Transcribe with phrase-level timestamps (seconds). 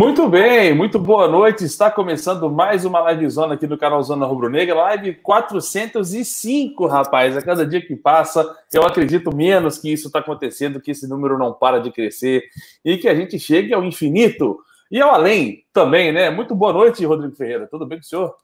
[0.00, 1.62] Muito bem, muito boa noite.
[1.62, 7.36] Está começando mais uma live zona aqui no canal Zona Rubro Negra, live 405, rapaz.
[7.36, 11.36] A cada dia que passa, eu acredito menos que isso está acontecendo, que esse número
[11.36, 12.44] não para de crescer
[12.82, 16.30] e que a gente chegue ao infinito e ao além também, né?
[16.30, 17.68] Muito boa noite, Rodrigo Ferreira.
[17.70, 18.34] Tudo bem com o senhor?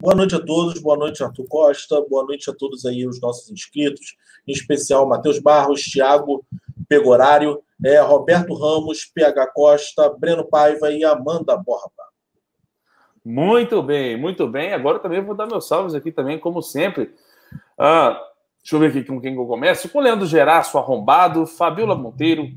[0.00, 3.48] Boa noite a todos, boa noite, Arthur Costa, boa noite a todos aí, os nossos
[3.48, 6.44] inscritos, em especial Matheus Barros, Thiago
[6.88, 12.06] Pegorário, é, Roberto Ramos, PH Costa, Breno Paiva e Amanda Borba.
[13.24, 14.72] Muito bem, muito bem.
[14.72, 17.12] Agora também vou dar meus salves aqui também, como sempre.
[17.76, 18.20] Ah,
[18.62, 19.88] deixa eu ver aqui com quem eu começo.
[19.88, 22.48] Com Leandro Geraço, Arrombado, Fabiola Monteiro,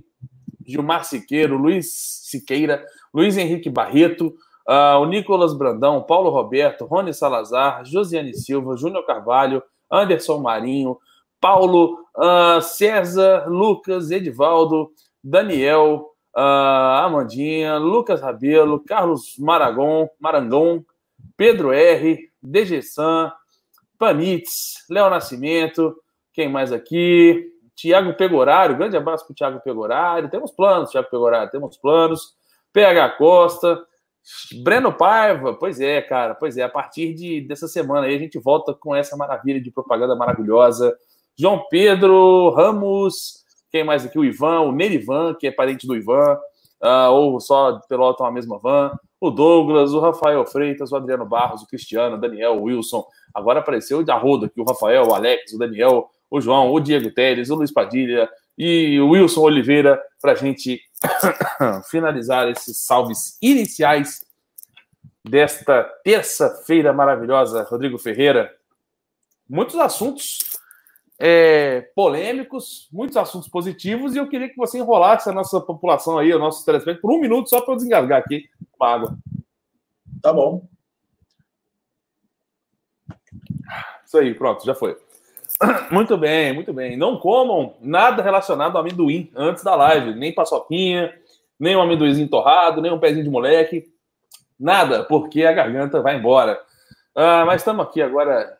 [0.65, 1.88] Gilmar Siqueiro, Luiz
[2.25, 4.35] Siqueira, Luiz Henrique Barreto,
[4.67, 10.99] uh, o Nicolas Brandão, Paulo Roberto, Rony Salazar, Josiane Silva, Júnior Carvalho, Anderson Marinho,
[11.39, 14.91] Paulo, uh, César, Lucas, Edivaldo,
[15.23, 20.83] Daniel, uh, Amandinha, Lucas Rabelo, Carlos Maragon, Marangon,
[21.38, 23.31] Pedro R, DG San,
[23.97, 25.95] Panitz, Léo Nascimento,
[26.33, 27.51] quem mais aqui?
[27.75, 30.29] Tiago Pegorário, grande abraço para o Tiago Pegorário.
[30.29, 32.38] Temos planos, Tiago Pegorário, temos planos.
[32.73, 33.83] PH Costa,
[34.63, 36.63] Breno Paiva, pois é, cara, pois é.
[36.63, 40.95] A partir de, dessa semana aí a gente volta com essa maravilha de propaganda maravilhosa.
[41.39, 44.19] João Pedro Ramos, quem mais aqui?
[44.19, 46.38] O Ivan, o Nerivan, que é parente do Ivan,
[46.83, 48.91] uh, ou só pilotam a mesma van.
[49.22, 53.05] O Douglas, o Rafael Freitas, o Adriano Barros, o Cristiano, o Daniel, o Wilson.
[53.33, 57.09] Agora apareceu de arrodo aqui o Rafael, o Alex, o Daniel, o João, o Diego
[57.09, 60.81] Teles, o Luiz Padilha e o Wilson Oliveira para a gente
[61.89, 64.25] finalizar esses salves iniciais
[65.23, 67.63] desta terça-feira maravilhosa.
[67.63, 68.53] Rodrigo Ferreira,
[69.47, 70.58] muitos assuntos
[71.19, 76.34] é, polêmicos, muitos assuntos positivos, e eu queria que você enrolasse a nossa população aí,
[76.34, 79.18] o nosso telespectador, por um minuto só para eu desengasgar aqui com água.
[80.22, 80.66] Tá bom.
[84.06, 84.97] Isso aí, pronto, já foi.
[85.91, 86.96] Muito bem, muito bem.
[86.96, 91.13] Não comam nada relacionado ao amendoim antes da live, nem paçoquinha,
[91.59, 93.91] nem um amendoizinho torrado, nem um pezinho de moleque,
[94.57, 96.62] nada, porque a garganta vai embora.
[97.13, 98.57] Ah, mas estamos aqui agora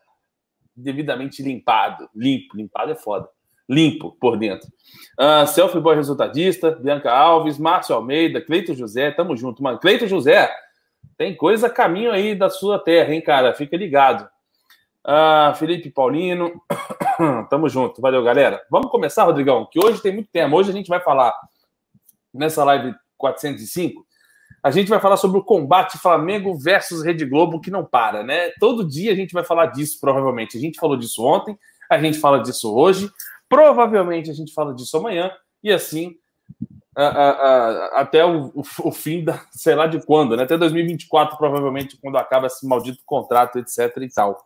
[0.76, 2.10] devidamente limpado.
[2.16, 3.30] Limpo, limpado é foda.
[3.68, 4.68] Limpo por dentro.
[5.20, 9.80] Uh, Selfie Boy Resultadista, Bianca Alves, Márcio Almeida, Cleito José, tamo junto, mano.
[9.80, 10.50] Cleito José,
[11.18, 13.54] tem coisa caminho aí da sua terra, hein, cara?
[13.54, 14.28] Fica ligado.
[15.06, 16.52] Uh, Felipe Paulino,
[17.50, 18.02] tamo junto.
[18.02, 18.62] Valeu, galera.
[18.72, 20.56] Vamos começar, Rodrigão, que hoje tem muito tema.
[20.56, 21.34] Hoje a gente vai falar
[22.34, 24.09] nessa live 405
[24.62, 28.50] a gente vai falar sobre o combate Flamengo versus Rede Globo que não para, né?
[28.60, 30.58] Todo dia a gente vai falar disso, provavelmente.
[30.58, 31.58] A gente falou disso ontem,
[31.90, 33.10] a gente fala disso hoje,
[33.48, 35.32] provavelmente a gente fala disso amanhã,
[35.64, 36.16] e assim
[36.96, 40.44] a, a, a, até o, o, fim da, sei lá de quando, né?
[40.44, 44.46] Até 2024, provavelmente, quando acaba esse maldito contrato, etc e tal.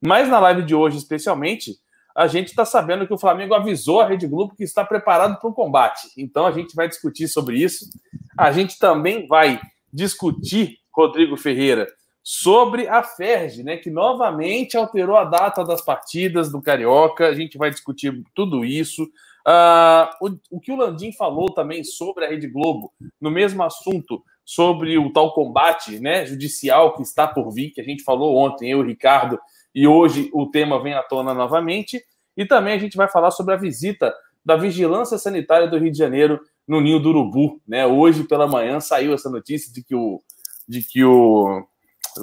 [0.00, 1.76] Mas na live de hoje, especialmente,
[2.16, 5.48] a gente está sabendo que o Flamengo avisou a Rede Globo que está preparado para
[5.48, 6.08] o combate.
[6.16, 7.88] Então a gente vai discutir sobre isso.
[8.36, 9.60] A gente também vai
[9.92, 11.86] discutir, Rodrigo Ferreira,
[12.22, 17.28] sobre a Ferge, né, que novamente alterou a data das partidas do Carioca.
[17.28, 19.04] A gente vai discutir tudo isso.
[19.46, 24.22] Uh, o, o, que o Landim falou também sobre a Rede Globo, no mesmo assunto,
[24.44, 28.70] sobre o tal combate né, judicial que está por vir, que a gente falou ontem,
[28.70, 29.38] eu e o Ricardo,
[29.74, 32.02] e hoje o tema vem à tona novamente.
[32.36, 34.14] E também a gente vai falar sobre a visita
[34.44, 37.60] da Vigilância Sanitária do Rio de Janeiro no Ninho do Urubu.
[37.66, 37.86] Né?
[37.86, 40.20] Hoje pela manhã saiu essa notícia de que, o,
[40.68, 41.66] de que o,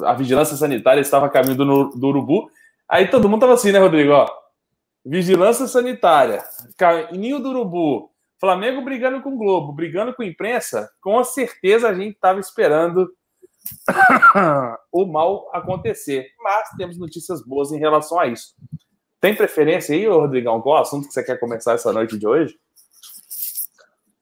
[0.03, 2.49] a Vigilância Sanitária estava a caminho do, do Urubu.
[2.89, 4.11] Aí todo mundo estava assim, né, Rodrigo?
[4.11, 4.27] Ó,
[5.05, 6.43] Vigilância Sanitária,
[7.11, 11.93] Ninho do Urubu, Flamengo brigando com o Globo, brigando com a imprensa, com certeza a
[11.93, 13.09] gente estava esperando
[14.91, 16.27] o mal acontecer.
[16.41, 18.55] Mas temos notícias boas em relação a isso.
[19.19, 20.61] Tem preferência aí, Rodrigão?
[20.61, 22.57] Qual assunto que você quer começar essa noite de hoje?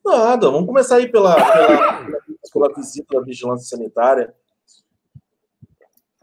[0.03, 2.05] Nada, vamos começar aí pela, pela,
[2.53, 4.33] pela visita da vigilância sanitária.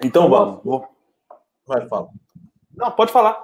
[0.02, 0.62] Então vamos.
[0.64, 0.86] Vou...
[1.66, 2.08] Vai, fala.
[2.74, 3.42] Não, pode falar.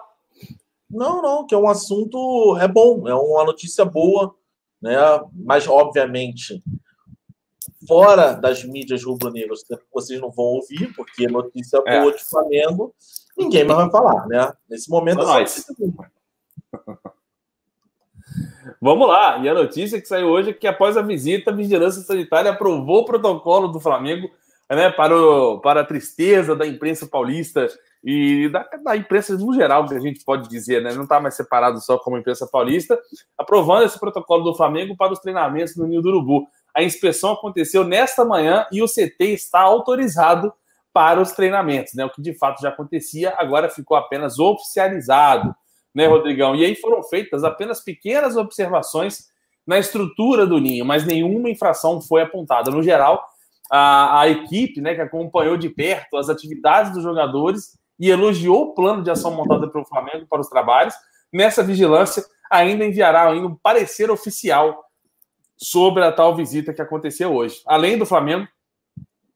[0.91, 4.35] Não, não, que é um assunto, é bom, é uma notícia boa,
[4.81, 4.97] né?
[5.35, 6.63] Mas, obviamente,
[7.89, 12.01] fora das mídias rubro-negras, vocês não vão ouvir, porque notícia é.
[12.01, 12.95] boa de Flamengo,
[13.37, 14.53] ninguém mais vai falar, né?
[14.69, 15.23] Nesse momento.
[15.23, 15.45] É
[18.81, 22.03] Vamos lá, e a notícia que saiu hoje é que após a visita, a Vigilância
[22.03, 24.31] Sanitária aprovou o protocolo do Flamengo
[24.69, 27.67] né, para, o, para a tristeza da imprensa paulista
[28.05, 30.93] e da, da, imprensa no geral, que a gente pode dizer, né?
[30.95, 32.99] Não está mais separado só como imprensa paulista,
[33.37, 36.47] aprovando esse protocolo do Flamengo para os treinamentos no Ninho do Urubu.
[36.79, 40.53] A inspeção aconteceu nesta manhã e o CT está autorizado
[40.93, 42.05] para os treinamentos, né?
[42.05, 45.53] O que de fato já acontecia, agora ficou apenas oficializado,
[45.93, 46.55] né, Rodrigão?
[46.55, 49.25] E aí foram feitas apenas pequenas observações
[49.67, 52.71] na estrutura do ninho, mas nenhuma infração foi apontada.
[52.71, 53.27] No geral,
[53.69, 58.75] a, a equipe, né, que acompanhou de perto as atividades dos jogadores e elogiou o
[58.75, 60.95] plano de ação montado pelo Flamengo para os trabalhos,
[61.33, 64.88] nessa vigilância ainda enviará ainda um parecer oficial
[65.59, 67.61] sobre a tal visita que aconteceu hoje.
[67.67, 68.47] Além do Flamengo,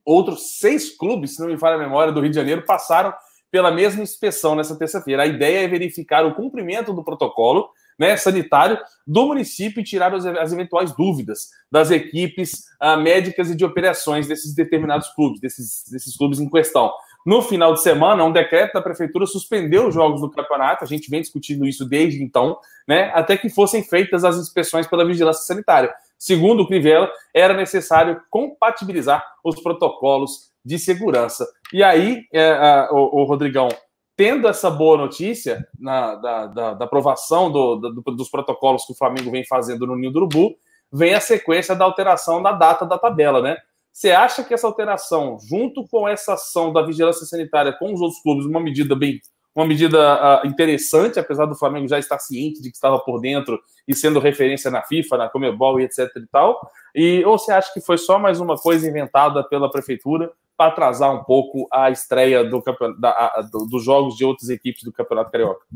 [0.04, 3.12] outros seis clubes, se não me falha a memória, do Rio de Janeiro passaram
[3.50, 5.24] pela mesma inspeção nessa terça-feira.
[5.24, 10.24] A ideia é verificar o cumprimento do protocolo né, sanitário do município e tirar as,
[10.24, 16.16] as eventuais dúvidas das equipes uh, médicas e de operações desses determinados clubes, desses, desses
[16.16, 16.90] clubes em questão.
[17.24, 21.08] No final de semana, um decreto da prefeitura suspendeu os jogos do campeonato, a gente
[21.08, 22.58] vem discutindo isso desde então,
[22.88, 25.94] né, até que fossem feitas as inspeções pela vigilância sanitária.
[26.22, 31.44] Segundo o Crivella, era necessário compatibilizar os protocolos de segurança.
[31.72, 33.69] E aí, é, o, o, Rodrigão,
[34.16, 38.96] tendo essa boa notícia na, da, da, da aprovação do, do, dos protocolos que o
[38.96, 40.54] Flamengo vem fazendo no Ninho do Urubu,
[40.92, 43.56] vem a sequência da alteração da data da tabela, né?
[43.92, 48.22] Você acha que essa alteração, junto com essa ação da vigilância sanitária com os outros
[48.22, 49.19] clubes, uma medida bem,
[49.54, 53.60] uma medida uh, interessante, apesar do Flamengo já estar ciente de que estava por dentro
[53.87, 56.60] e sendo referência na FIFA, na Comebol e etc e tal?
[56.94, 61.14] E ou você acha que foi só mais uma coisa inventada pela prefeitura para atrasar
[61.14, 62.62] um pouco a estreia do,
[62.99, 65.66] da, a, do, dos jogos de outras equipes do Campeonato Carioca?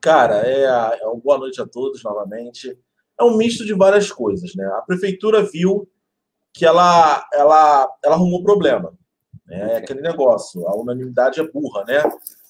[0.00, 2.76] Cara, é, é uma boa noite a todos novamente.
[3.18, 4.64] É um misto de várias coisas, né?
[4.76, 5.88] A prefeitura viu
[6.52, 8.92] que ela, ela, ela arrumou problema.
[9.46, 9.74] Né?
[9.74, 12.02] É aquele negócio, a unanimidade é burra, né?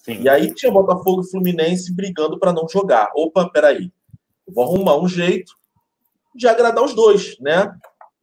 [0.02, 0.20] Sim.
[0.22, 3.10] E aí tinha Botafogo e Fluminense brigando para não jogar.
[3.14, 3.92] Opa, peraí.
[4.46, 5.52] Eu vou arrumar um jeito
[6.34, 7.72] de agradar os dois, né?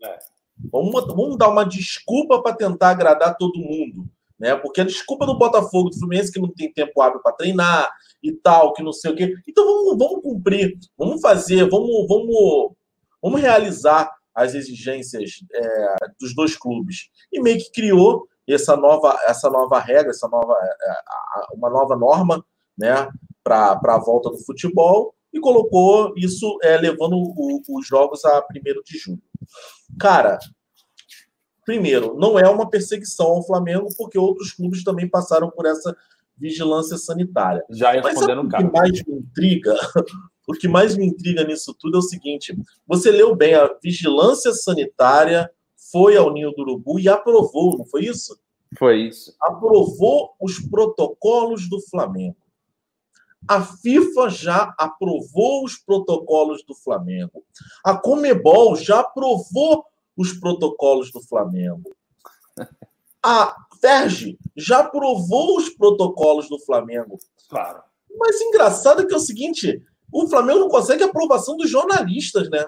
[0.03, 0.19] É.
[0.71, 4.05] Vamos, vamos dar uma desculpa para tentar agradar todo mundo.
[4.37, 4.55] Né?
[4.55, 7.89] Porque a desculpa do Botafogo do Fluminense que não tem tempo hábil para treinar
[8.21, 9.33] e tal, que não sei o quê.
[9.47, 12.73] Então vamos, vamos cumprir, vamos fazer, vamos, vamos,
[13.21, 17.09] vamos realizar as exigências é, dos dois clubes.
[17.31, 22.45] E meio que criou essa nova, essa nova regra, essa nova, é, uma nova norma
[22.77, 23.09] né,
[23.43, 28.81] para a volta do futebol e colocou isso é, levando o, os jogos a 1
[28.83, 29.21] de julho.
[29.99, 30.39] Cara,
[31.65, 35.95] primeiro, não é uma perseguição ao Flamengo, porque outros clubes também passaram por essa
[36.37, 37.63] vigilância sanitária.
[37.69, 39.75] Já respondendo o que mais me intriga
[40.47, 44.51] o que mais me intriga nisso tudo é o seguinte: você leu bem, a vigilância
[44.53, 45.49] sanitária
[45.91, 48.39] foi ao Ninho do Urubu e aprovou, não foi isso?
[48.77, 49.35] Foi isso.
[49.41, 52.37] Aprovou os protocolos do Flamengo.
[53.47, 57.43] A FIFA já aprovou os protocolos do Flamengo.
[57.83, 61.95] A Comebol já aprovou os protocolos do Flamengo.
[63.23, 67.17] A Ferge já aprovou os protocolos do Flamengo.
[67.49, 67.81] Claro.
[68.17, 69.81] Mas engraçado é que é o seguinte:
[70.11, 72.67] o Flamengo não consegue a aprovação dos jornalistas, né?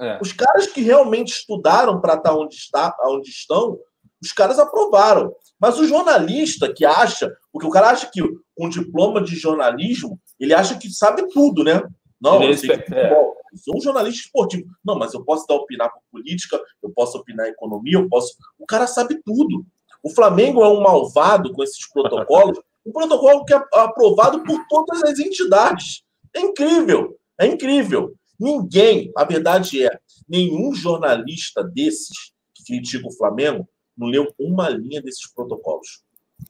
[0.00, 0.18] É.
[0.20, 3.78] Os caras que realmente estudaram para estar onde, está, onde estão,
[4.22, 5.34] os caras aprovaram.
[5.60, 8.22] Mas o jornalista que acha, porque o cara acha que
[8.56, 11.82] com diploma de jornalismo, ele acha que sabe tudo, né?
[12.20, 13.12] Não, eu, sei que, é.
[13.12, 14.68] eu sou um jornalista esportivo.
[14.84, 18.34] Não, mas eu posso dar opinar por política, eu posso opinar economia, eu posso.
[18.58, 19.64] O cara sabe tudo.
[20.02, 25.02] O Flamengo é um malvado com esses protocolos, um protocolo que é aprovado por todas
[25.04, 26.02] as entidades.
[26.34, 28.14] É incrível, é incrível.
[28.38, 35.02] Ninguém, a verdade é, nenhum jornalista desses que critica o Flamengo não leu uma linha
[35.02, 36.02] desses protocolos.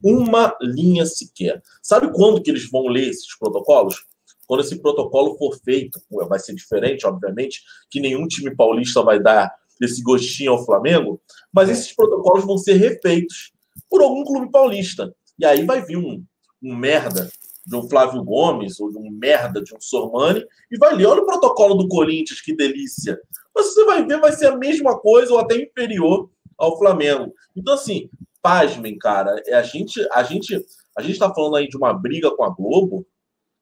[0.03, 1.63] Uma linha sequer.
[1.83, 4.05] Sabe quando que eles vão ler esses protocolos?
[4.47, 9.55] Quando esse protocolo for feito, vai ser diferente, obviamente, que nenhum time paulista vai dar
[9.81, 11.21] esse gostinho ao Flamengo,
[11.53, 13.53] mas esses protocolos vão ser refeitos
[13.89, 15.15] por algum clube paulista.
[15.39, 16.25] E aí vai vir um,
[16.63, 17.31] um merda
[17.69, 21.21] de um Flávio Gomes ou de um merda de um Sormani e vai ler, olha
[21.21, 23.21] o protocolo do Corinthians, que delícia.
[23.55, 27.33] Mas você vai ver, vai ser a mesma coisa ou até inferior ao Flamengo.
[27.55, 28.09] Então, assim,
[28.41, 29.43] pasmem, cara.
[29.47, 30.65] É a gente, a gente,
[30.97, 33.07] a gente está falando aí de uma briga com a Globo.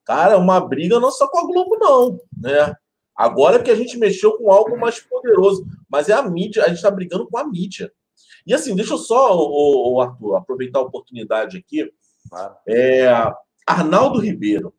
[0.05, 2.77] Cara, uma briga não só com a Globo, não, né?
[3.17, 6.69] Agora é que a gente mexeu com algo mais poderoso, mas é a mídia, a
[6.69, 7.91] gente está brigando com a mídia.
[8.47, 11.91] E assim, deixa eu só, o, Arthur, aproveitar a oportunidade aqui.
[12.69, 13.09] É,
[13.67, 14.73] Arnaldo Ribeiro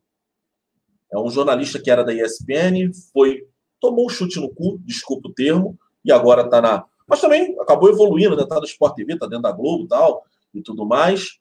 [1.12, 3.44] é um jornalista que era da ESPN, foi
[3.80, 6.86] tomou um chute no cu, desculpa o termo, e agora está na.
[7.08, 8.46] Mas também acabou evoluindo, né?
[8.46, 11.38] Tá no Sport TV, está dentro da Globo e tal, e tudo mais.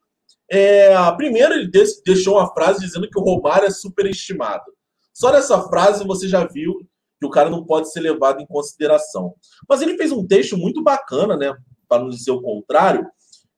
[0.50, 1.70] É, primeiro, ele
[2.04, 4.64] deixou uma frase dizendo que o Romário é superestimado.
[5.12, 6.74] Só nessa frase você já viu
[7.18, 9.34] que o cara não pode ser levado em consideração.
[9.68, 11.56] Mas ele fez um texto muito bacana, né?
[11.88, 13.06] Para não dizer o contrário,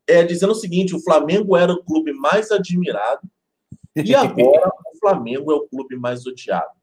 [0.06, 3.28] é, dizendo o seguinte: o Flamengo era o clube mais admirado
[4.04, 6.78] e agora o Flamengo é o clube mais odiado.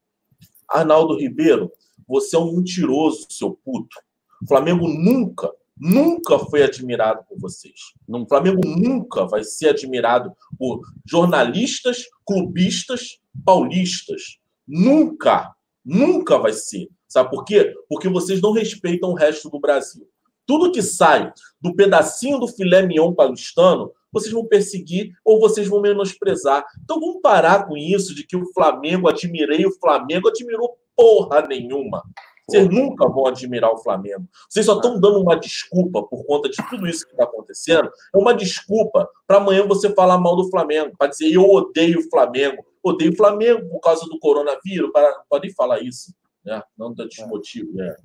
[0.67, 1.71] Arnaldo Ribeiro,
[2.07, 3.97] você é um mentiroso, seu puto.
[4.41, 7.93] O Flamengo nunca, nunca foi admirado por vocês.
[8.07, 14.39] O Flamengo nunca vai ser admirado por jornalistas, clubistas, paulistas.
[14.67, 15.53] Nunca,
[15.83, 16.89] nunca vai ser.
[17.07, 17.73] Sabe por quê?
[17.87, 20.07] Porque vocês não respeitam o resto do Brasil.
[20.45, 25.81] Tudo que sai do pedacinho do filé mignon paulistano, vocês vão perseguir ou vocês vão
[25.81, 26.65] menosprezar.
[26.83, 32.01] Então vamos parar com isso de que o Flamengo, admirei o Flamengo, admirou porra nenhuma.
[32.47, 34.27] Vocês nunca vão admirar o Flamengo.
[34.47, 37.89] Vocês só estão dando uma desculpa por conta de tudo isso que está acontecendo.
[38.13, 42.09] É uma desculpa para amanhã você falar mal do Flamengo, para dizer eu odeio o
[42.09, 42.63] Flamengo.
[42.83, 44.91] Odeio o Flamengo por causa do coronavírus.
[44.93, 46.13] Para, podem falar isso.
[46.45, 46.61] Né?
[46.77, 47.73] Não dá desmotivo.
[47.73, 47.95] Né?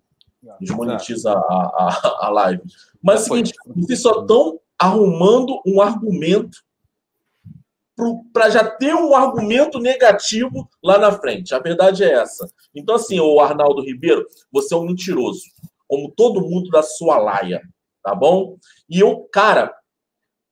[0.61, 2.63] Desmonetiza a, a, a live.
[3.03, 6.59] Mas é o seguinte, vocês só estão arrumando um argumento
[8.33, 11.55] para já ter um argumento negativo lá na frente.
[11.55, 12.51] A verdade é essa.
[12.75, 15.43] Então, assim, o Arnaldo Ribeiro, você é um mentiroso,
[15.87, 17.61] como todo mundo da sua laia,
[18.03, 18.57] tá bom?
[18.89, 19.75] E eu, cara,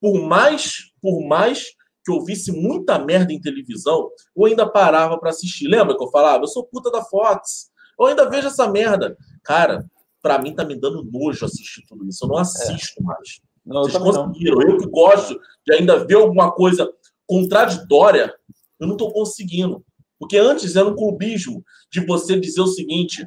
[0.01, 1.71] por mais, por mais
[2.05, 5.69] que eu visse muita merda em televisão, eu ainda parava para assistir.
[5.69, 6.45] Lembra que eu falava?
[6.45, 7.71] Eu sou puta da Fox.
[7.99, 9.17] Eu ainda vejo essa merda.
[9.49, 9.83] Cara,
[10.21, 12.23] para mim tá me dando nojo assistir tudo isso.
[12.23, 13.03] Eu não assisto é.
[13.03, 13.41] mais.
[13.65, 14.59] Não, Vocês conseguiram.
[14.59, 14.69] Não.
[14.69, 16.87] Eu que gosto de ainda ver alguma coisa
[17.27, 18.35] contraditória,
[18.79, 19.83] eu não estou conseguindo.
[20.19, 23.27] Porque antes era um clubismo de você dizer o seguinte: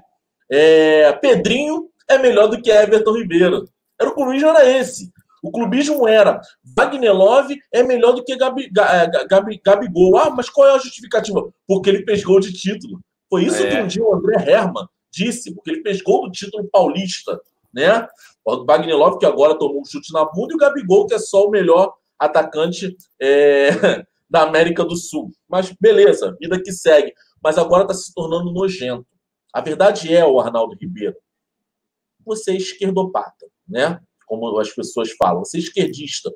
[0.51, 3.67] é, Pedrinho é melhor do que Everton Ribeiro.
[3.99, 5.11] Era o clubismo era esse.
[5.41, 6.39] O clubismo era
[6.77, 10.19] Wagner Love é melhor do que Gabi, é, Gabi, Gabigol.
[10.19, 11.51] Ah, mas qual é a justificativa?
[11.67, 13.01] Porque ele pescou de título.
[13.27, 13.71] Foi isso é.
[13.71, 17.39] que um dia o André Herman disse, porque ele pescou do título paulista.
[17.73, 18.07] Né?
[18.45, 21.19] O Wagner Love, que agora tomou um chute na bunda, e o Gabigol, que é
[21.19, 23.69] só o melhor atacante é,
[24.29, 25.31] da América do Sul.
[25.47, 27.13] Mas beleza, vida que segue.
[27.43, 29.05] Mas agora está se tornando nojento.
[29.53, 31.15] A verdade é, o Arnaldo Ribeiro,
[32.25, 33.99] você é esquerdopata, né?
[34.25, 36.31] Como as pessoas falam, você é esquerdista.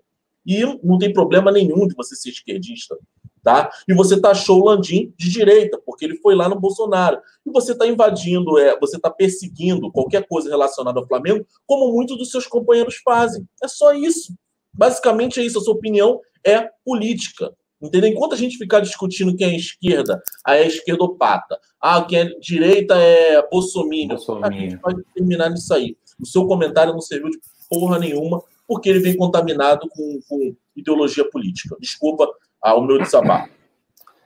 [0.45, 2.97] E não tem problema nenhum de você ser esquerdista,
[3.45, 3.69] tá?
[3.87, 7.21] E você taxou o Landim de direita, porque ele foi lá no Bolsonaro.
[7.45, 12.17] E você está invadindo, é, você está perseguindo qualquer coisa relacionada ao Flamengo, como muitos
[12.17, 13.47] dos seus companheiros fazem.
[13.63, 14.33] É só isso.
[14.73, 15.59] Basicamente é isso.
[15.59, 17.53] A sua opinião é política.
[17.79, 18.09] Entendeu?
[18.09, 22.95] Enquanto a gente ficar discutindo quem é esquerda, a é esquerdopata, ah, quem é direita
[22.95, 25.95] é bolsominion, a gente pode terminar nisso aí.
[26.19, 27.37] O seu comentário não serviu de
[27.69, 31.75] porra nenhuma, porque ele vem contaminado com, com ideologia política.
[31.79, 32.27] Desculpa
[32.65, 33.53] ah, o meu desabafo.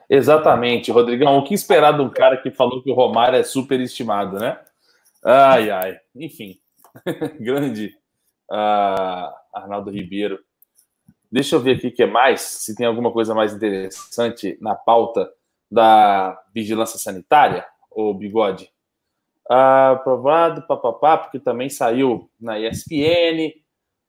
[0.10, 1.38] Exatamente, Rodrigão.
[1.38, 4.58] O que esperar de um cara que falou que o Romário é superestimado, né?
[5.24, 6.00] Ai, ai.
[6.16, 6.58] Enfim,
[7.38, 7.94] grande
[8.50, 10.40] uh, Arnaldo Ribeiro.
[11.30, 14.74] Deixa eu ver aqui o que é mais, se tem alguma coisa mais interessante na
[14.74, 15.30] pauta
[15.70, 18.72] da vigilância sanitária, o bigode.
[19.52, 23.52] Ah, aprovado, papapá, porque também saiu na ESPN.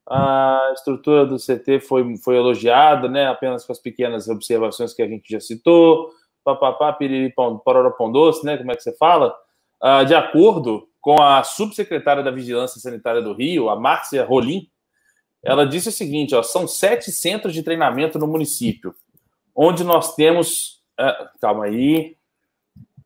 [0.09, 3.27] A estrutura do CT foi, foi elogiada, né?
[3.27, 6.09] Apenas com as pequenas observações que a gente já citou.
[6.43, 8.57] Papapá, piriri, pororó, pão doce, né?
[8.57, 9.33] Como é que você fala?
[9.81, 14.67] Ah, de acordo com a subsecretária da Vigilância Sanitária do Rio, a Márcia Rolim,
[15.43, 18.93] ela disse o seguinte: ó, são sete centros de treinamento no município,
[19.55, 20.81] onde nós temos.
[20.99, 22.15] Uh, calma aí.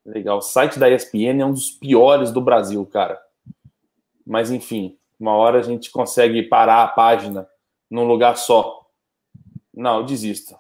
[0.06, 0.38] Legal.
[0.38, 3.20] O site da ESPN é um dos piores do Brasil, cara.
[4.26, 7.48] Mas, enfim, uma hora a gente consegue parar a página
[7.90, 8.82] num lugar só.
[9.74, 10.56] Não, eu desisto.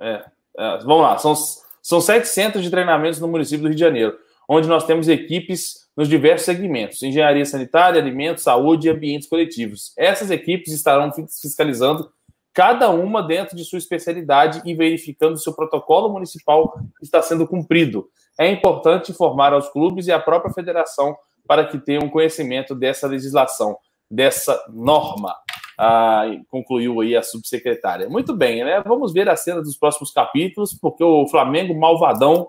[0.00, 0.24] É,
[0.58, 1.18] é, vamos lá.
[1.18, 1.34] São,
[1.82, 5.88] são sete centros de treinamento no município do Rio de Janeiro, onde nós temos equipes
[5.96, 9.92] nos diversos segmentos: engenharia sanitária, alimentos, saúde e ambientes coletivos.
[9.96, 12.10] Essas equipes estarão fiscalizando
[12.52, 18.08] cada uma dentro de sua especialidade e verificando se o protocolo municipal está sendo cumprido.
[18.38, 23.76] É importante informar aos clubes e à própria federação para que tenham conhecimento dessa legislação,
[24.10, 25.34] dessa norma.
[25.78, 28.08] Ah, concluiu aí a subsecretária.
[28.08, 28.82] Muito bem, né?
[28.84, 32.48] Vamos ver a cena dos próximos capítulos, porque o Flamengo malvadão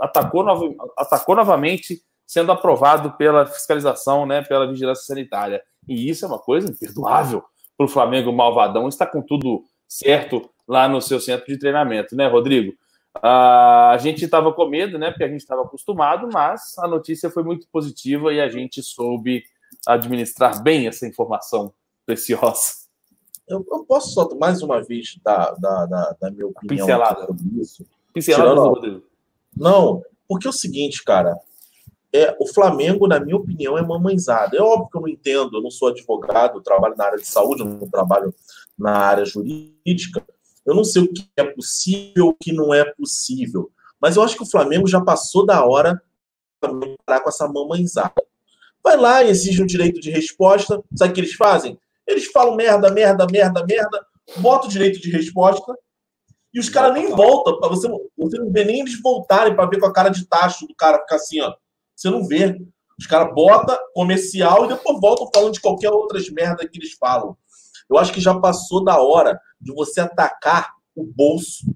[0.00, 0.46] atacou,
[0.96, 5.62] atacou novamente sendo aprovado pela fiscalização, né, pela vigilância sanitária.
[5.88, 7.42] E isso é uma coisa imperdoável
[7.76, 12.28] para o Flamengo malvadão está com tudo certo lá no seu centro de treinamento, né,
[12.28, 12.72] Rodrigo?
[13.16, 17.30] Uh, a gente estava com medo, né, porque a gente estava acostumado, mas a notícia
[17.30, 19.42] foi muito positiva e a gente soube
[19.86, 21.72] administrar bem essa informação
[22.06, 22.88] preciosa.
[23.46, 27.26] Eu, eu posso só mais uma vez dar, dar, dar, dar minha opinião Pincelada.
[27.26, 27.86] sobre isso?
[28.12, 28.68] Pincelada, Tirando...
[28.68, 29.02] Rodrigo.
[29.56, 31.36] Não, porque é o seguinte, cara,
[32.12, 34.56] é, o Flamengo, na minha opinião, é mamãezada.
[34.56, 37.64] É óbvio que eu não entendo, eu não sou advogado, trabalho na área de saúde,
[37.64, 38.34] não trabalho
[38.78, 40.24] na área jurídica.
[40.64, 43.70] Eu não sei o que é possível, o que não é possível.
[44.00, 46.00] Mas eu acho que o Flamengo já passou da hora
[46.60, 46.72] para
[47.04, 48.22] parar com essa mamãezada.
[48.88, 50.82] Vai lá e exige um direito de resposta.
[50.96, 51.78] Sabe o que eles fazem?
[52.06, 54.06] Eles falam merda, merda, merda, merda,
[54.38, 55.74] bota o direito de resposta
[56.54, 57.60] e os caras nem voltam.
[57.68, 60.74] Você, você não vê nem eles voltarem para ver com a cara de tacho do
[60.74, 61.52] cara ficar assim, ó.
[61.94, 62.58] Você não vê.
[62.98, 67.36] Os caras botam comercial e depois voltam falando de qualquer outras merda que eles falam.
[67.90, 71.66] Eu acho que já passou da hora de você atacar o bolso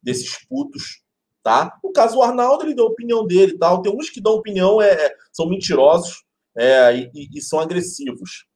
[0.00, 1.02] desses putos,
[1.42, 1.76] tá?
[1.82, 3.82] No caso, o Arnaldo, ele deu a opinião dele e tal.
[3.82, 8.46] Tem uns que dão opinião, é, é são mentirosos é, e, e, são agressivos.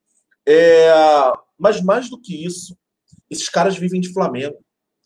[0.46, 0.92] É,
[1.58, 2.76] mas mais do que isso,
[3.30, 4.56] esses caras vivem de Flamengo.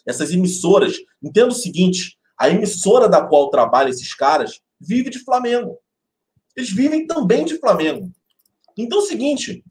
[0.06, 5.78] Essas emissoras, entenda o seguinte, a emissora da qual trabalham esses caras vive de Flamengo
[6.58, 8.10] eles vivem também de Flamengo.
[8.76, 9.62] Então é o seguinte,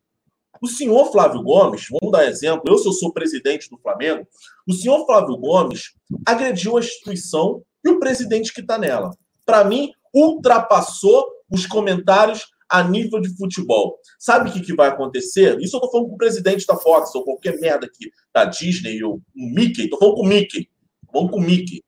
[0.61, 4.25] o senhor Flávio Gomes, vamos dar exemplo, eu sou, sou presidente do Flamengo,
[4.65, 5.91] o senhor Flávio Gomes
[6.25, 9.11] agrediu a instituição e o presidente que está nela.
[9.45, 13.97] Para mim, ultrapassou os comentários a nível de futebol.
[14.19, 15.59] Sabe o que, que vai acontecer?
[15.59, 19.03] Isso eu tô falando com o presidente da Fox, ou qualquer merda aqui da Disney,
[19.03, 20.69] ou o Mickey, tô falando com o Mickey.
[21.13, 21.83] Vamos com o Mickey.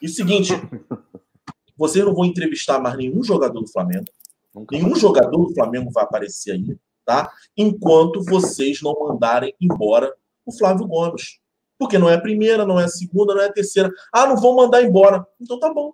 [0.00, 0.52] E o seguinte,
[1.76, 4.06] vocês não vão entrevistar mais nenhum jogador do Flamengo.
[4.54, 7.32] Nunca Nenhum jogador do Flamengo vai aparecer aí, tá?
[7.56, 10.14] Enquanto vocês não mandarem embora
[10.44, 11.40] o Flávio Gomes.
[11.78, 13.90] Porque não é a primeira, não é a segunda, não é a terceira.
[14.12, 15.26] Ah, não vão mandar embora.
[15.40, 15.92] Então tá bom.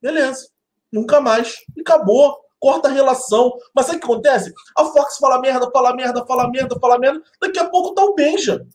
[0.00, 0.48] Beleza.
[0.90, 1.58] Nunca mais.
[1.76, 2.36] E acabou.
[2.60, 3.52] Corta a relação.
[3.74, 4.52] Mas sabe o que acontece?
[4.76, 7.22] A Fox fala merda, fala merda, fala merda, fala merda.
[7.40, 8.66] Daqui a pouco tá o Benja.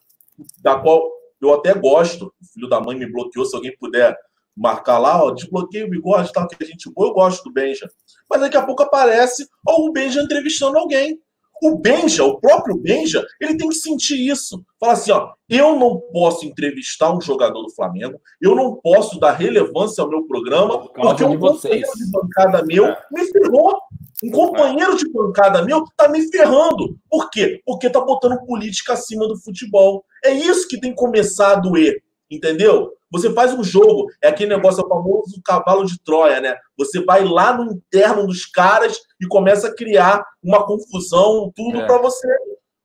[0.62, 2.34] Da qual eu até gosto.
[2.42, 3.46] O filho da mãe me bloqueou.
[3.46, 4.18] Se alguém puder
[4.56, 7.90] marcar lá, ó, desbloqueio o bigode, tal, que a gente boa, eu gosto do Benja.
[8.30, 11.20] Mas daqui a pouco aparece ó, o Benja entrevistando alguém.
[11.64, 14.66] O Benja, o próprio Benja, ele tem que sentir isso.
[14.78, 19.32] Fala assim, ó, eu não posso entrevistar um jogador do Flamengo, eu não posso dar
[19.32, 22.98] relevância ao meu programa, porque um companheiro de bancada meu é.
[23.10, 23.80] me ferrou.
[24.22, 26.98] Um companheiro de bancada meu tá me ferrando.
[27.10, 27.62] Por quê?
[27.66, 30.04] Porque tá botando política acima do futebol.
[30.22, 32.04] É isso que tem começado a doer,
[32.36, 32.92] entendeu?
[33.12, 36.56] Você faz um jogo, é aquele negócio famoso cavalo de Troia, né?
[36.78, 41.86] Você vai lá no interno dos caras e começa a criar uma confusão, tudo é.
[41.86, 42.28] para você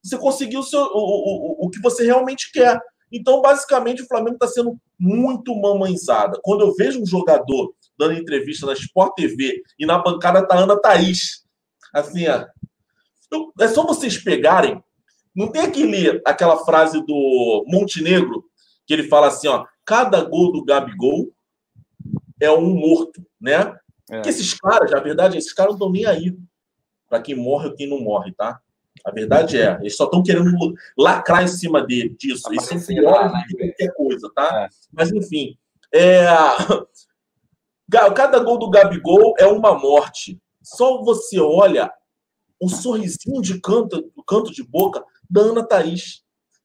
[0.03, 2.81] você conseguir o, seu, o, o, o que você realmente quer.
[3.13, 6.39] Então, basicamente, o Flamengo está sendo muito mamãezada.
[6.43, 10.81] Quando eu vejo um jogador dando entrevista na Sport TV e na bancada tá Ana
[10.81, 11.45] Thaís,
[11.93, 12.47] assim, ó,
[13.61, 14.83] é só vocês pegarem.
[15.35, 18.45] Não tem aquele, aquela frase do Montenegro
[18.89, 21.31] que ele fala assim, ó, cada gol do Gabigol
[22.41, 23.79] é um morto, né?
[24.11, 24.23] É.
[24.23, 26.35] Que esses caras, a verdade é, esses caras não estão nem aí
[27.07, 28.59] para quem morre ou quem não morre, tá?
[29.05, 32.51] A verdade é, eles só estão querendo lacrar em cima dele, disso.
[32.53, 34.65] Isso é pior do que qualquer coisa, tá?
[34.65, 34.69] É.
[34.91, 35.59] Mas, enfim,
[35.93, 36.27] é...
[38.17, 40.41] cada gol do Gabigol é uma morte.
[40.63, 41.93] Só você olha
[42.59, 46.23] o sorrisinho de canto, do canto de boca da Ana Thaís.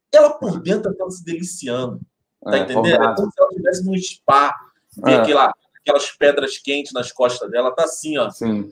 [0.09, 1.99] Ela por dentro está se deliciando.
[2.43, 3.03] Tá é, entendendo?
[3.03, 4.55] É como se ela estivesse num spa,
[5.03, 5.17] tem é.
[5.17, 8.29] aquela, aquelas pedras quentes nas costas dela, tá assim, ó.
[8.29, 8.71] Sim.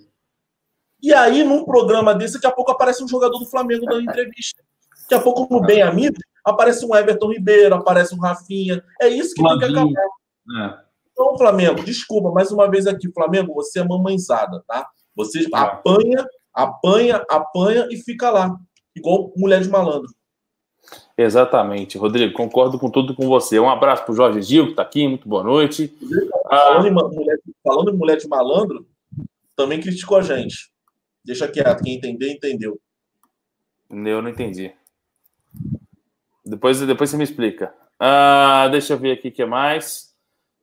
[1.01, 4.61] E aí, num programa desse, daqui a pouco aparece um jogador do Flamengo dando entrevista.
[5.03, 8.83] Daqui a pouco, no Bem Amigo, aparece um Everton Ribeiro, aparece um Rafinha.
[9.01, 9.59] É isso que Flavinho.
[9.61, 10.77] tem que acabar.
[10.77, 10.91] É.
[11.11, 14.87] Então, Flamengo, desculpa, mais uma vez aqui, Flamengo, você é mamãezada, tá?
[15.15, 15.47] Você é.
[15.53, 18.55] apanha, apanha, apanha e fica lá.
[18.95, 20.09] Igual mulher de malandro.
[21.21, 23.59] Exatamente, Rodrigo, concordo com tudo com você.
[23.59, 25.93] Um abraço para o Jorge Gil, que está aqui, muito boa noite.
[26.49, 28.87] Falando, ah, em mulher, falando em mulher de malandro,
[29.55, 30.71] também criticou a gente.
[31.23, 32.79] Deixa quieto, quem entender, entendeu.
[33.91, 34.73] Eu não entendi.
[36.43, 37.71] Depois, depois você me explica.
[37.99, 40.15] Ah, deixa eu ver aqui o que mais.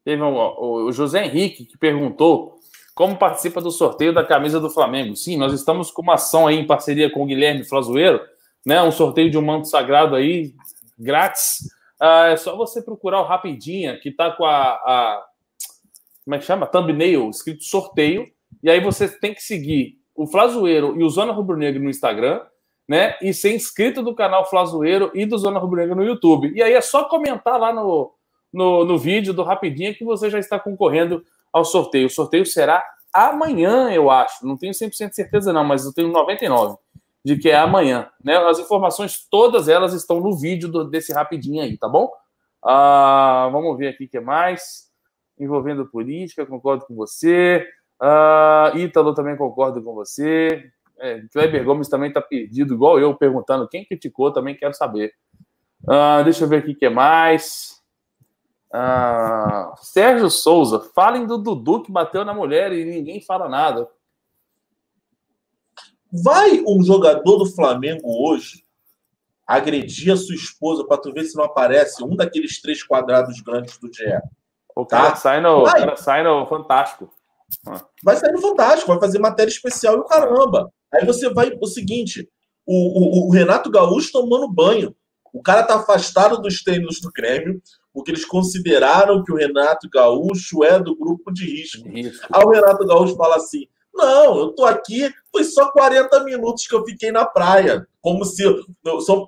[0.04, 2.58] Teve um, o José Henrique que perguntou
[2.96, 5.14] como participa do sorteio da camisa do Flamengo.
[5.14, 8.20] Sim, nós estamos com uma ação aí em parceria com o Guilherme Flazoeiro
[8.68, 8.82] né?
[8.82, 10.52] Um sorteio de um manto sagrado aí,
[10.98, 11.66] grátis.
[11.98, 15.24] Ah, é só você procurar o Rapidinha, que tá com a, a,
[16.22, 16.66] Como é que chama?
[16.66, 18.26] Thumbnail, escrito sorteio.
[18.62, 22.42] E aí você tem que seguir o Flazoeiro e o Zona Rubro Negro no Instagram,
[22.86, 23.16] né?
[23.22, 26.52] E ser inscrito do canal Flazoeiro e do Zona Rubro Negro no YouTube.
[26.54, 28.12] E aí é só comentar lá no,
[28.52, 32.08] no, no vídeo do Rapidinha que você já está concorrendo ao sorteio.
[32.08, 34.46] O sorteio será amanhã, eu acho.
[34.46, 36.76] Não tenho 100% certeza, não, mas eu tenho 99%
[37.28, 38.08] de que é amanhã.
[38.24, 38.38] Né?
[38.38, 42.10] As informações, todas elas estão no vídeo do, desse rapidinho aí, tá bom?
[42.64, 44.88] Ah, vamos ver aqui o que mais.
[45.38, 47.68] Envolvendo política, concordo com você.
[48.00, 50.70] Uh, Ítalo também concordo com você.
[50.98, 55.12] É, Kleber Gomes também está perdido, igual eu, perguntando quem criticou, também quero saber.
[55.84, 57.76] Uh, deixa eu ver aqui o que mais.
[58.72, 63.86] Uh, Sérgio Souza, falem do Dudu que bateu na mulher e ninguém fala nada.
[66.12, 68.64] Vai um jogador do Flamengo hoje
[69.46, 73.78] agredir a sua esposa para tu ver se não aparece um daqueles três quadrados grandes
[73.78, 74.04] do GE?
[74.76, 75.16] O cara, tá?
[75.16, 77.10] sai, no, cara sai no Fantástico.
[78.04, 80.70] Vai sair no Fantástico, vai fazer matéria especial e o caramba.
[80.92, 82.28] Aí você vai o seguinte:
[82.66, 84.94] o, o, o Renato Gaúcho tomando banho.
[85.32, 87.60] O cara tá afastado dos treinos do Grêmio,
[87.92, 91.86] porque eles consideraram que o Renato Gaúcho é do grupo de risco.
[91.88, 92.20] Isso.
[92.32, 93.66] Aí o Renato Gaúcho fala assim:
[93.98, 97.86] não, eu tô aqui, foi só 40 minutos que eu fiquei na praia.
[98.00, 98.44] Como se,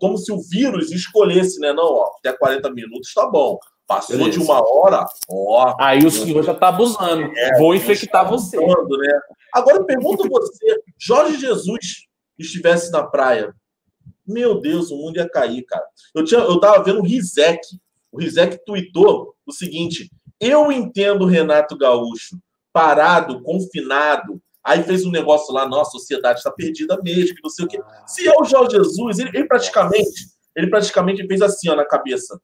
[0.00, 1.72] como se o vírus escolhesse, né?
[1.72, 3.58] Não, ó, até 40 minutos tá bom.
[3.86, 4.38] Passou Beleza.
[4.38, 5.74] de uma hora, ó.
[5.80, 7.24] Aí o senhor já tá abusando.
[7.36, 8.56] É, Vou infectar tá você.
[8.56, 9.20] Né?
[9.52, 12.06] Agora eu pergunto você: Jorge Jesus
[12.38, 13.52] estivesse na praia,
[14.24, 15.84] meu Deus, o mundo ia cair, cara.
[16.14, 17.60] Eu, tinha, eu tava vendo o Rizek.
[18.12, 20.08] O Rizek tweetou o seguinte:
[20.40, 22.38] eu entendo o Renato Gaúcho
[22.72, 24.40] parado, confinado.
[24.64, 27.68] Aí fez um negócio lá, nossa, a sociedade está perdida mesmo, que não sei o
[27.68, 27.80] quê.
[28.06, 32.40] Se é o Jorge Jesus, ele, ele praticamente, ele praticamente fez assim, ó, na cabeça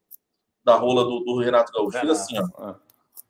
[0.63, 1.99] da rola do, do Renato Gaúcho.
[1.99, 2.75] Fez assim, ó.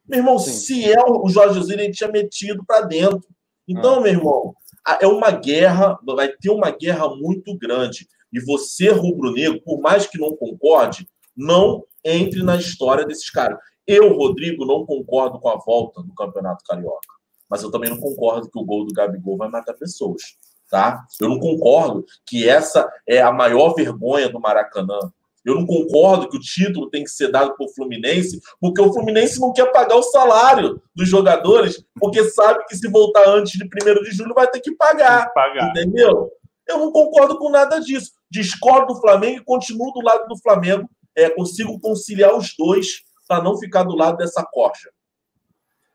[0.08, 0.52] Meu irmão, Sim.
[0.52, 3.28] se é o Jorge Jesus, ele tinha metido para dentro.
[3.68, 4.00] Então, ah.
[4.00, 4.56] meu irmão,
[5.02, 8.08] é uma guerra, vai ter uma guerra muito grande.
[8.32, 13.60] E você, rubro-negro, por mais que não concorde, não entre na história desses caras.
[13.86, 17.17] Eu, Rodrigo, não concordo com a volta do Campeonato Carioca.
[17.50, 20.22] Mas eu também não concordo que o gol do Gabigol vai matar pessoas.
[20.70, 21.06] Tá?
[21.22, 25.00] Eu não concordo que essa é a maior vergonha do Maracanã.
[25.46, 28.92] Eu não concordo que o título tem que ser dado para o Fluminense, porque o
[28.92, 33.64] Fluminense não quer pagar o salário dos jogadores, porque sabe que se voltar antes de
[33.64, 35.32] 1 de julho vai ter que pagar.
[35.32, 35.70] pagar.
[35.70, 36.30] Entendeu?
[36.68, 38.12] Eu não concordo com nada disso.
[38.30, 40.90] Discordo do Flamengo e continuo do lado do Flamengo.
[41.16, 44.90] É, consigo conciliar os dois para não ficar do lado dessa corja.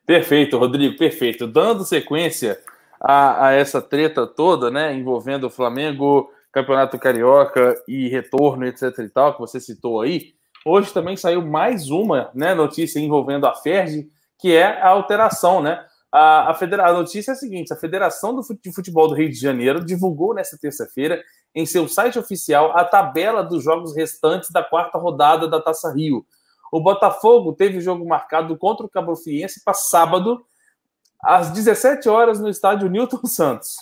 [0.07, 1.47] Perfeito, Rodrigo, perfeito.
[1.47, 2.59] Dando sequência
[3.01, 9.09] a, a essa treta toda, né, envolvendo o Flamengo, Campeonato Carioca e retorno, etc e
[9.09, 10.35] tal, que você citou aí,
[10.67, 15.85] hoje também saiu mais uma né, notícia envolvendo a Ferdi, que é a alteração, né?
[16.12, 16.87] A, a, federa...
[16.87, 20.59] a notícia é a seguinte: a Federação de Futebol do Rio de Janeiro divulgou nesta
[20.59, 21.23] terça-feira
[21.55, 26.27] em seu site oficial a tabela dos jogos restantes da quarta rodada da Taça Rio.
[26.72, 30.42] O Botafogo teve jogo marcado contra o Cabo Friense para sábado,
[31.22, 33.76] às 17 horas, no estádio Newton Santos.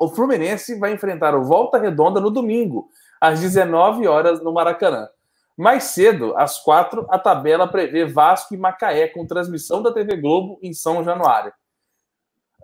[0.00, 2.88] O Fluminense vai enfrentar o Volta Redonda no domingo,
[3.20, 5.08] às 19 horas, no Maracanã.
[5.56, 10.58] Mais cedo, às quatro, a tabela prevê Vasco e Macaé com transmissão da TV Globo
[10.60, 11.52] em São Januário.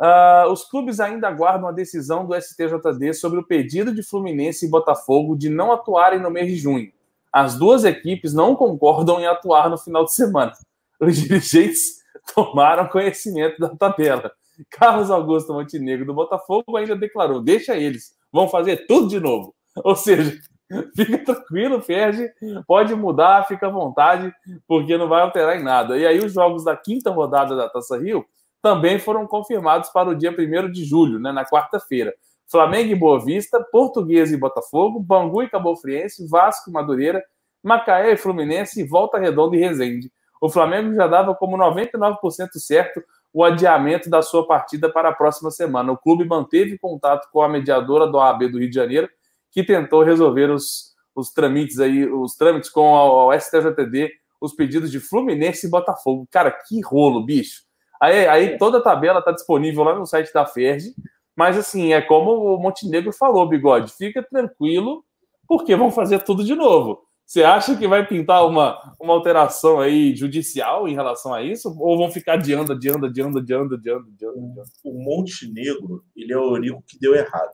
[0.00, 4.70] Uh, os clubes ainda aguardam a decisão do STJD sobre o pedido de Fluminense e
[4.70, 6.92] Botafogo de não atuarem no mês de junho.
[7.32, 10.52] As duas equipes não concordam em atuar no final de semana.
[11.00, 11.98] Os dirigentes
[12.34, 14.32] tomaram conhecimento da tabela.
[14.70, 19.54] Carlos Augusto Montenegro do Botafogo ainda declarou: deixa eles, vão fazer tudo de novo.
[19.84, 20.36] Ou seja,
[20.94, 22.30] Fica tranquilo, Ferge.
[22.66, 24.32] Pode mudar, fica à vontade,
[24.66, 25.96] porque não vai alterar em nada.
[25.98, 28.24] E aí, os jogos da quinta rodada da Taça Rio
[28.60, 32.14] também foram confirmados para o dia 1 de julho, né, na quarta-feira.
[32.50, 37.22] Flamengo e Boa Vista, Portuguesa e Botafogo, Bangu e Cabo Friense, Vasco e Madureira,
[37.62, 40.10] Macaé e Fluminense e Volta Redonda e Resende.
[40.40, 42.16] O Flamengo já dava como 99%
[42.54, 45.92] certo o adiamento da sua partida para a próxima semana.
[45.92, 49.08] O clube manteve contato com a mediadora do AB do Rio de Janeiro
[49.50, 55.00] que tentou resolver os, os trâmites aí, os trâmites com o STJD, os pedidos de
[55.00, 56.26] Fluminense e Botafogo.
[56.30, 57.62] Cara, que rolo, bicho.
[58.00, 60.94] Aí, aí toda a tabela está disponível lá no site da Ferdi,
[61.38, 65.04] mas assim, é como o Montenegro falou, Bigode, fica tranquilo,
[65.46, 67.00] porque vão fazer tudo de novo.
[67.24, 71.72] Você acha que vai pintar uma, uma alteração aí judicial em relação a isso?
[71.78, 74.36] Ou vão ficar adiando, adiando, adiando, adiando, adiando, adiando?
[74.36, 74.62] adiando?
[74.82, 77.52] O Montenegro, ele é o único que deu errado.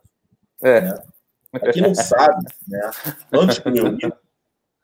[0.63, 0.81] É.
[0.81, 1.03] Né?
[1.71, 2.89] Quem não sabe, né,
[3.31, 4.17] antes do meu livro,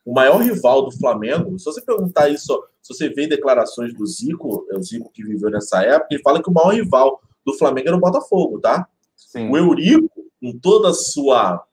[0.05, 4.67] o maior rival do Flamengo, se você perguntar isso, se você vê declarações do Zico,
[4.71, 7.87] é o Zico que viveu nessa época, ele fala que o maior rival do Flamengo
[7.87, 8.87] era o Botafogo, tá?
[9.15, 9.49] Sim.
[9.49, 11.63] O Eurico, com toda a sua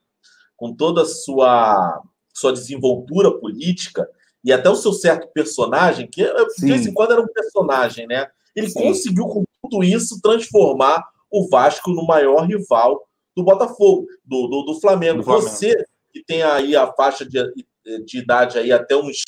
[0.55, 2.01] com toda a sua
[2.33, 4.09] sua desenvoltura política
[4.43, 8.27] e até o seu certo personagem, que de vez em quando era um personagem, né?
[8.55, 8.81] Ele Sim.
[8.81, 14.79] conseguiu com tudo isso transformar o Vasco no maior rival do Botafogo, do, do, do
[14.79, 15.19] Flamengo.
[15.19, 15.49] do Flamengo.
[15.49, 15.75] Você
[16.11, 17.39] que tem aí a faixa de,
[18.05, 19.21] de idade aí até uns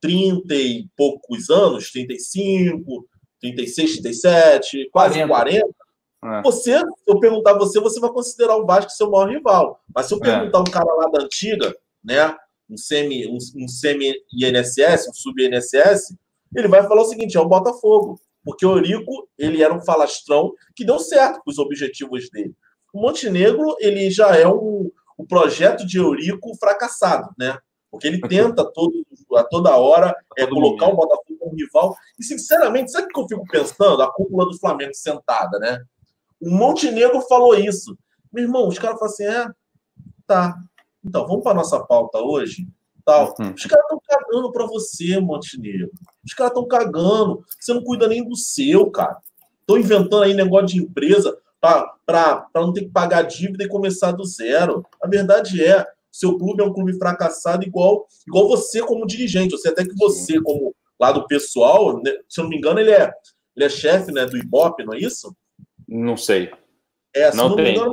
[0.00, 3.08] 30 e poucos anos, 35,
[3.40, 5.28] 36, 37, quase 40.
[5.28, 5.80] 40
[6.22, 6.42] é.
[6.42, 9.82] Você, se eu perguntar você, você vai considerar o Vasco seu maior rival.
[9.94, 10.20] Mas se eu é.
[10.20, 10.60] perguntar é.
[10.60, 11.74] um cara lá da antiga,
[12.04, 12.36] né?
[12.68, 16.14] Um semi, um, um semi-INSS, um sub-INSS,
[16.54, 18.20] ele vai falar o seguinte: é o Botafogo.
[18.44, 22.54] Porque o Eurico, ele era um falastrão que deu certo com os objetivos dele.
[22.92, 27.58] O Montenegro, ele já é um, um projeto de Eurico fracassado, né?
[27.90, 31.96] Porque ele tenta todo, a toda hora é, colocar o Botafogo como rival.
[32.18, 34.02] E, sinceramente, sabe o que eu fico pensando?
[34.02, 35.82] A cúpula do Flamengo sentada, né?
[36.40, 37.98] O Montenegro falou isso.
[38.32, 39.48] Meu irmão, os caras falam assim: é,
[40.26, 40.56] tá.
[41.04, 42.68] Então, vamos para nossa pauta hoje.
[43.04, 43.34] Tal.
[43.38, 43.54] Uhum.
[43.54, 45.90] Os caras estão cagando para você, Montenegro.
[46.24, 47.44] Os caras estão cagando.
[47.58, 49.16] Você não cuida nem do seu, cara.
[49.60, 54.24] Estão inventando aí negócio de empresa para não ter que pagar dívida e começar do
[54.24, 54.84] zero.
[55.02, 59.52] A verdade é, seu clube é um clube fracassado igual, igual você como dirigente.
[59.52, 63.10] Você até que você, como lado pessoal, né, se eu não me engano, ele é,
[63.56, 65.34] ele é chefe né, do Ibope, não é isso?
[65.88, 66.52] Não sei.
[67.14, 67.74] É, se não, não tem.
[67.74, 67.92] Engano,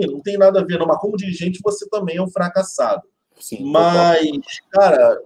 [0.00, 0.86] não tem nada a ver, não.
[0.86, 3.02] Mas como dirigente, você também é um fracassado.
[3.38, 4.30] Sim, mas,
[4.70, 5.20] cara,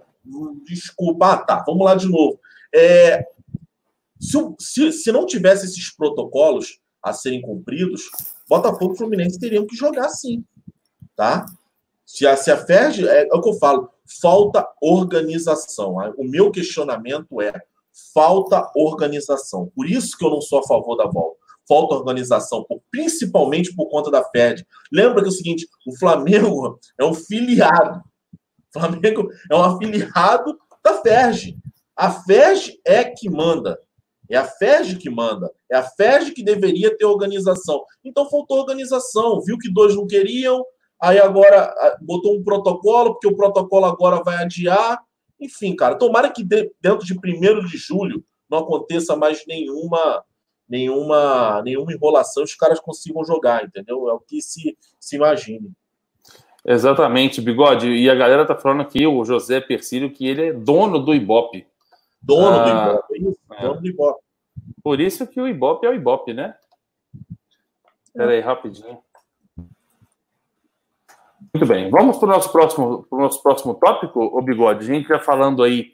[0.65, 1.33] desculpa.
[1.33, 1.63] Ah, tá.
[1.65, 2.39] Vamos lá de novo.
[2.73, 3.27] É,
[4.19, 8.09] se, se, se não tivesse esses protocolos a serem cumpridos,
[8.49, 10.43] Botafogo e Fluminense teriam que jogar sim.
[11.15, 11.45] Tá?
[12.05, 13.89] Se a, se a é, é o que eu falo,
[14.21, 15.95] falta organização.
[16.17, 17.53] O meu questionamento é
[18.13, 19.71] falta organização.
[19.75, 24.09] Por isso que eu não sou a favor da volta falta organização, principalmente por conta
[24.09, 24.65] da Fed.
[24.91, 28.01] Lembra que é o seguinte: o Flamengo é um filiado.
[28.73, 31.57] O Flamengo é um afiliado da FERJ.
[31.95, 33.77] A FERJ é que manda.
[34.29, 35.51] É a FERJ que manda.
[35.71, 37.83] É a FERJ que deveria ter organização.
[38.03, 39.41] Então faltou organização.
[39.41, 40.63] Viu que dois não queriam,
[40.99, 44.99] aí agora botou um protocolo, porque o protocolo agora vai adiar.
[45.39, 50.23] Enfim, cara, tomara que dentro de 1 de julho não aconteça mais nenhuma
[50.67, 54.09] nenhuma, nenhuma enrolação, os caras consigam jogar, entendeu?
[54.09, 55.71] É o que se, se imagine.
[56.65, 57.87] Exatamente, Bigode.
[57.87, 61.65] E a galera tá falando aqui, o José Persílio, que ele é dono do Ibope.
[62.21, 63.61] Dono ah, do Ibope, é isso, é.
[63.61, 64.21] dono do Ibope.
[64.83, 66.55] Por isso que o Ibope é o Ibope, né?
[68.05, 68.99] Espera aí, rapidinho.
[71.57, 74.85] Muito bem, vamos para o nosso próximo, pro nosso próximo tópico, o Bigode.
[74.85, 75.91] A gente já falando aí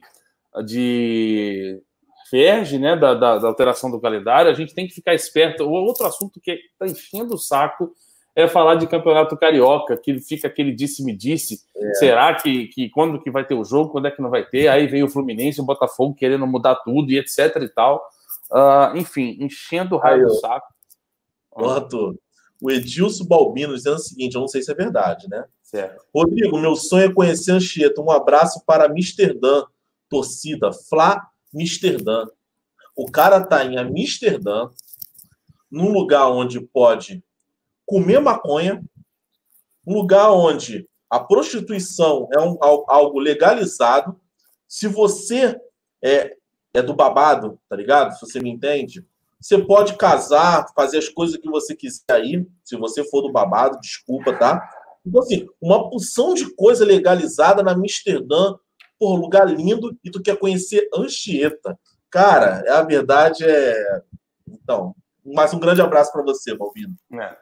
[0.65, 1.82] de
[2.30, 5.63] FERJ, né, da, da, da, alteração do calendário, a gente tem que ficar esperto.
[5.63, 7.93] O outro assunto que está enchendo o saco
[8.36, 11.56] é falar de campeonato carioca, que fica aquele disse-me-disse.
[11.56, 11.65] -disse.
[11.78, 11.93] É.
[11.93, 14.67] Será que, que quando que vai ter o jogo, quando é que não vai ter?
[14.67, 18.06] Aí veio o Fluminense, o Botafogo querendo mudar tudo e etc e tal.
[18.52, 20.67] Uh, enfim, enchendo o raio do saco.
[21.56, 22.15] Arthur,
[22.63, 25.43] o Edilson Balbino dizendo o seguinte: eu não sei se é verdade, né?
[25.62, 26.06] Certo.
[26.15, 28.02] Rodrigo, meu sonho é conhecer Anchieta.
[28.02, 29.65] Um abraço para Amsterdã,
[30.10, 32.26] torcida Flá Amsterdã.
[32.95, 34.69] O cara está em Amsterdã,
[35.69, 37.21] num lugar onde pode
[37.86, 38.82] comer maconha,
[39.86, 44.17] um lugar onde a prostituição é um, algo legalizado.
[44.69, 45.60] Se você
[46.02, 46.34] é,
[46.73, 48.13] é do babado, tá ligado?
[48.13, 49.06] Se você me entende,
[49.43, 53.77] você pode casar, fazer as coisas que você quiser aí, se você for do babado,
[53.82, 54.63] desculpa, tá?
[55.06, 58.56] Então, assim, uma porção de coisa legalizada na Amsterdã,
[58.97, 61.77] por lugar lindo e tu quer conhecer Anchieta.
[62.10, 64.01] Cara, a verdade é.
[64.47, 66.95] Então, mais um grande abraço para você, Malvino.
[67.12, 67.36] É.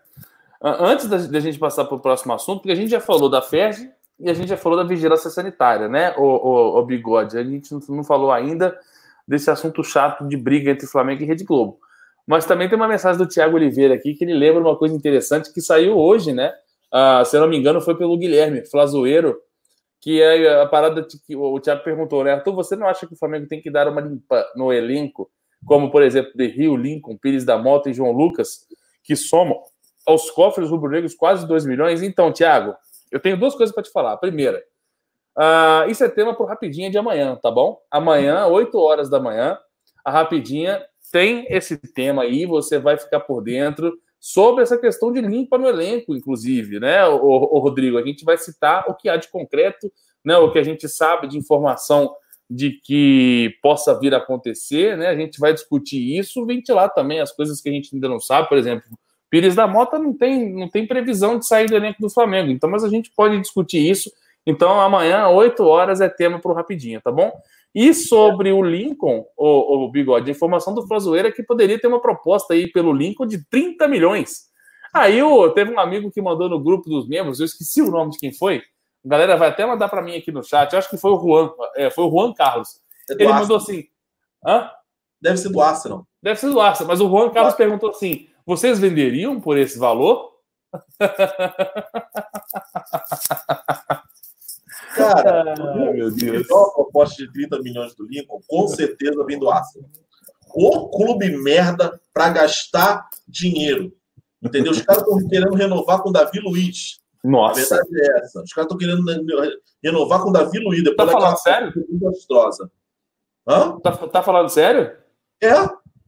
[0.59, 3.91] Antes da, gente passar para o próximo assunto, porque a gente já falou da FERJ
[4.19, 7.37] e a gente já falou da vigilância sanitária, né, o, o, o Bigode?
[7.37, 8.75] A gente não falou ainda
[9.27, 11.79] desse assunto chato de briga entre Flamengo e Rede Globo.
[12.27, 15.51] Mas também tem uma mensagem do Tiago Oliveira aqui que ele lembra uma coisa interessante
[15.51, 16.53] que saiu hoje, né?
[16.91, 19.37] Ah, se eu não me engano, foi pelo Guilherme Flazoeiro,
[20.01, 22.33] que é a parada que o Thiago perguntou, né?
[22.33, 25.29] Arthur, você não acha que o Flamengo tem que dar uma limpa no elenco,
[25.65, 28.65] como, por exemplo, de Rio, Lincoln, Pires da Mota e João Lucas,
[29.03, 29.61] que somam
[30.05, 32.01] aos cofres rubro-negros quase 2 milhões?
[32.01, 32.75] Então, Thiago,
[33.11, 34.17] eu tenho duas coisas para te falar.
[34.17, 34.61] Primeira,
[35.37, 37.79] uh, isso é tema para Rapidinha de amanhã, tá bom?
[37.91, 39.57] Amanhã, 8 horas da manhã,
[40.03, 45.19] a Rapidinha tem esse tema aí, você vai ficar por dentro sobre essa questão de
[45.19, 47.97] limpa no elenco, inclusive, né, o, o, Rodrigo?
[47.97, 49.91] A gente vai citar o que há de concreto,
[50.23, 52.15] né, o que a gente sabe de informação
[52.49, 55.07] de que possa vir a acontecer, né?
[55.07, 58.49] A gente vai discutir isso, ventilar também as coisas que a gente ainda não sabe,
[58.49, 58.83] por exemplo,
[59.29, 62.69] Pires da Mota não tem, não tem previsão de sair do elenco do Flamengo, então,
[62.69, 64.11] mas a gente pode discutir isso.
[64.45, 67.31] Então, amanhã, 8 horas, é tema para o Rapidinho, tá bom?
[67.73, 71.87] E sobre o Lincoln, o, o Bigode, a informação do Flazoeira é que poderia ter
[71.87, 74.51] uma proposta aí pelo Lincoln de 30 milhões.
[74.93, 78.11] Aí o, teve um amigo que mandou no grupo dos membros, eu esqueci o nome
[78.11, 78.61] de quem foi.
[79.05, 80.71] A galera vai até mandar para mim aqui no chat.
[80.71, 82.81] Eu acho que foi o Juan, é, foi o Juan Carlos.
[83.09, 83.85] É Ele mandou assim:
[84.45, 84.69] Hã?
[85.21, 86.05] Deve ser do Arsenal.
[86.21, 86.89] Deve ser do Arsenal.
[86.89, 90.29] Mas o Juan Carlos perguntou assim: vocês venderiam por esse valor?
[95.01, 96.47] Cara, ah, meu Deus.
[96.49, 99.89] Uma proposta de 30 milhões do Lincoln, com certeza vem do Arsenal.
[100.53, 103.93] O clube merda para gastar dinheiro.
[104.41, 104.71] Entendeu?
[104.71, 106.99] Os caras estão querendo renovar com o Davi Luiz.
[107.23, 107.75] Nossa.
[107.75, 108.41] A verdade é essa.
[108.41, 109.03] Os caras estão querendo
[109.83, 110.83] renovar com o Davi Luiz.
[110.83, 111.73] Depois tá falando sério?
[113.47, 113.79] Hã?
[113.79, 114.91] Tá, tá falando sério?
[115.41, 115.53] É.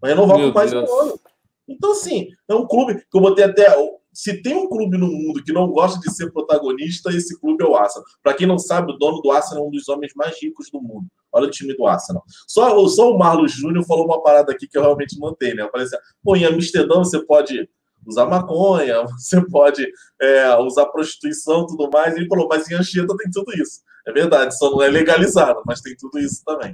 [0.02, 0.90] Vai renovar Meu com mais Deus.
[0.90, 1.20] um ano.
[1.68, 3.68] Então, assim, é um clube que eu botei até.
[4.14, 7.68] Se tem um clube no mundo que não gosta de ser protagonista, esse clube é
[7.68, 8.06] o Arsenal.
[8.22, 10.80] Para quem não sabe, o dono do Arsenal é um dos homens mais ricos do
[10.80, 11.08] mundo.
[11.32, 12.24] Olha o time do Arsenal.
[12.48, 15.70] Só, só o Marlos Júnior falou uma parada aqui que eu realmente mantenho, né?
[15.72, 17.68] Falei assim, pô, em Amsterdã você pode
[18.06, 19.86] usar maconha, você pode
[20.22, 22.14] é, usar prostituição tudo mais.
[22.14, 23.82] E ele falou, mas em Anchieta tem tudo isso.
[24.06, 26.72] É verdade, só não é legalizado, mas tem tudo isso também.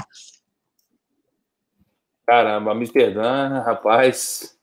[2.27, 4.57] Caramba, Amsterdã, rapaz.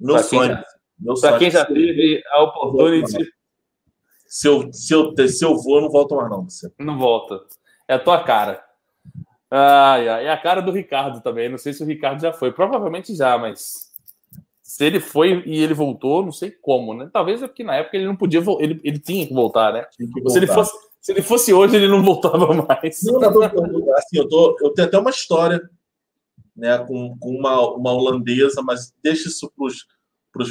[0.00, 0.54] Meu sonho.
[0.54, 0.77] Meu
[1.20, 3.32] Para quem já teve a oportunidade.
[4.26, 6.44] Se eu, se, eu, se eu vou, eu não volto mais, não.
[6.44, 6.70] Você.
[6.78, 7.40] Não volta.
[7.86, 8.62] É a tua cara.
[9.50, 11.48] Ah, é a cara do Ricardo também.
[11.48, 12.52] Não sei se o Ricardo já foi.
[12.52, 13.88] Provavelmente já, mas
[14.62, 17.08] se ele foi e ele voltou, não sei como, né?
[17.10, 19.86] Talvez é porque na época ele não podia, ele, ele tinha que voltar, né?
[19.96, 20.30] Que voltar.
[20.30, 23.02] Se, ele fosse, se ele fosse hoje, ele não voltava mais.
[23.04, 25.58] Não, não, não, assim, eu, tô, eu tenho até uma história
[26.54, 29.86] né, com, com uma, uma holandesa, mas deixa isso para os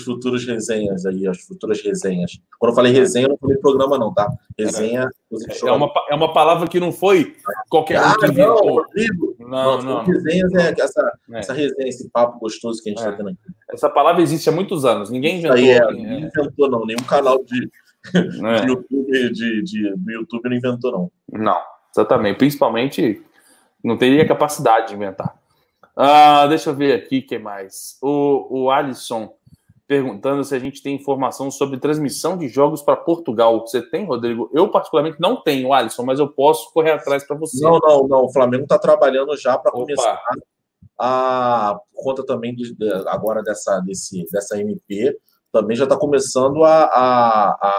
[0.03, 2.39] futuros resenhas aí, as futuras resenhas.
[2.59, 4.27] Quando eu falei resenha, eu não falei programa, não, tá?
[4.57, 5.09] Resenha.
[5.31, 7.35] É, é uma, é uma palavra que não foi
[7.69, 8.85] qualquer ah, um que inventou.
[9.39, 11.39] Não, não, não, Resenhas é essa, é.
[11.39, 13.15] essa resenha, esse papo gostoso que a gente está é.
[13.15, 13.39] tendo aqui.
[13.71, 15.57] Essa palavra existe há muitos anos, ninguém inventou.
[15.57, 16.85] Aí é, ninguém inventou, não.
[16.85, 17.69] Nenhum canal de,
[18.13, 18.21] é.
[18.61, 21.11] de, YouTube, de, de, do YouTube não inventou, não.
[21.31, 21.61] Não,
[21.95, 22.37] exatamente.
[22.37, 23.21] Principalmente
[23.83, 25.35] não teria capacidade de inventar.
[25.95, 27.97] Ah, deixa eu ver aqui quem mais.
[28.01, 29.37] O, o Alisson
[29.88, 33.62] perguntando se a gente tem informação sobre transmissão de jogos para Portugal.
[33.62, 34.50] Você tem, Rodrigo?
[34.54, 37.63] Eu, particularmente, não tenho, Alisson, mas eu posso correr atrás para você.
[37.63, 38.26] Não, não, não.
[38.26, 40.19] O Flamengo está trabalhando já para começar
[41.00, 42.76] a por conta também de,
[43.08, 45.15] agora dessa, desse, dessa MP,
[45.52, 47.69] também já está começando a, a, a